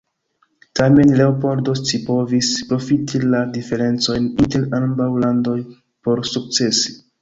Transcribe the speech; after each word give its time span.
Tamen, 0.79 1.11
Leopoldo 1.19 1.75
scipovis 1.81 2.49
profiti 2.71 3.23
la 3.35 3.45
diferencojn 3.61 4.29
inter 4.41 4.69
ambaŭ 4.83 5.13
landoj 5.29 5.59
por 5.75 6.31
sukcesi. 6.37 7.03